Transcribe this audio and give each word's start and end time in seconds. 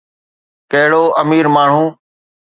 ڪهڙو 0.71 1.03
امير 1.21 1.45
ماڻهو. 1.55 1.85